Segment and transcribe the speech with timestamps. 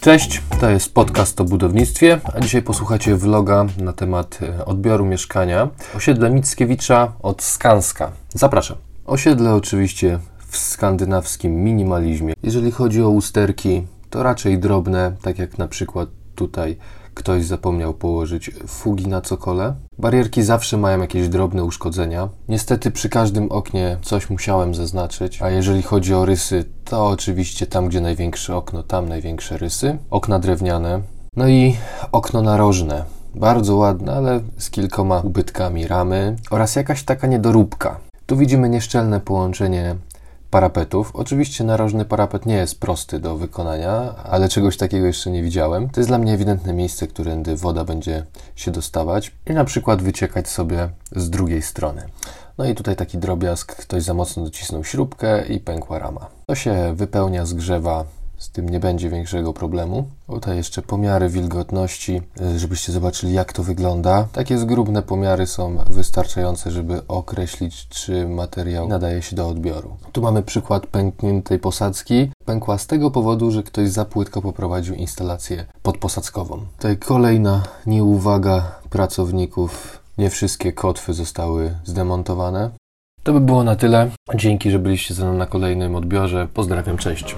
[0.00, 5.68] Cześć, to jest podcast o budownictwie, a dzisiaj posłuchacie vloga na temat e, odbioru mieszkania.
[5.96, 8.12] Osiedle Mickiewicza od Skanska.
[8.34, 8.76] Zapraszam.
[9.06, 12.34] Osiedle oczywiście w skandynawskim minimalizmie.
[12.42, 16.76] Jeżeli chodzi o usterki, to raczej drobne, tak jak na przykład tutaj
[17.18, 19.74] ktoś zapomniał położyć fugi na cokole.
[19.98, 22.28] Barierki zawsze mają jakieś drobne uszkodzenia.
[22.48, 27.88] Niestety przy każdym oknie coś musiałem zaznaczyć, a jeżeli chodzi o rysy, to oczywiście tam,
[27.88, 29.98] gdzie największe okno, tam największe rysy.
[30.10, 31.00] Okna drewniane.
[31.36, 31.76] No i
[32.12, 33.04] okno narożne.
[33.34, 37.98] Bardzo ładne, ale z kilkoma ubytkami ramy oraz jakaś taka niedoróbka.
[38.26, 39.96] Tu widzimy nieszczelne połączenie
[40.50, 41.10] parapetów.
[41.14, 45.90] Oczywiście narożny parapet nie jest prosty do wykonania, ale czegoś takiego jeszcze nie widziałem.
[45.90, 48.24] To jest dla mnie ewidentne miejsce, którędy woda będzie
[48.56, 52.02] się dostawać i na przykład wyciekać sobie z drugiej strony.
[52.58, 56.26] No i tutaj taki drobiazg, ktoś za mocno docisnął śrubkę i pękła rama.
[56.46, 58.04] To się wypełnia, zgrzewa
[58.38, 60.08] z tym nie będzie większego problemu.
[60.26, 64.28] Tutaj jeszcze pomiary wilgotności, y, żebyście zobaczyli jak to wygląda.
[64.32, 69.96] Takie zgrubne pomiary są wystarczające, żeby określić, czy materiał nadaje się do odbioru.
[70.12, 72.30] Tu mamy przykład pękniętej posadzki.
[72.44, 76.60] Pękła z tego powodu, że ktoś za płytko poprowadził instalację podposadzkową.
[76.76, 80.02] Tutaj kolejna nieuwaga pracowników.
[80.18, 82.70] Nie wszystkie kotwy zostały zdemontowane.
[83.22, 84.10] To by było na tyle.
[84.34, 86.48] Dzięki, że byliście ze mną na kolejnym odbiorze.
[86.54, 87.36] Pozdrawiam, cześć.